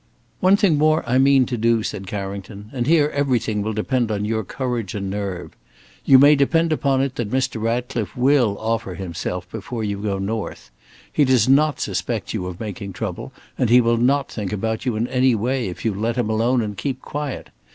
"One 0.39 0.57
thing 0.57 0.79
more 0.79 1.07
I 1.07 1.19
mean 1.19 1.45
to 1.45 1.57
do," 1.57 1.83
said 1.83 2.07
Carrington: 2.07 2.71
"and 2.73 2.87
here 2.87 3.09
everything 3.13 3.61
will 3.61 3.73
depend 3.73 4.09
on 4.09 4.25
your 4.25 4.43
courage 4.43 4.95
and 4.95 5.11
nerve. 5.11 5.51
You 6.05 6.17
may 6.17 6.35
depend 6.35 6.73
upon 6.73 7.01
it 7.03 7.17
that 7.17 7.29
Mr. 7.29 7.61
Ratcliffe 7.61 8.17
will 8.17 8.57
offer 8.59 8.95
himself 8.95 9.47
before 9.51 9.83
you 9.83 9.99
go 10.01 10.17
north. 10.17 10.71
He 11.13 11.23
does 11.23 11.47
not 11.47 11.79
suspect 11.79 12.33
you 12.33 12.47
of 12.47 12.59
making 12.59 12.93
trouble, 12.93 13.31
and 13.59 13.69
he 13.69 13.79
will 13.79 13.97
not 13.97 14.31
think 14.31 14.51
about 14.51 14.87
you 14.87 14.95
in 14.95 15.07
any 15.07 15.35
way 15.35 15.69
if 15.69 15.85
you 15.85 15.93
let 15.93 16.15
him 16.15 16.31
alone 16.31 16.63
and 16.63 16.75
keep 16.75 16.99
quiet. 17.03 17.49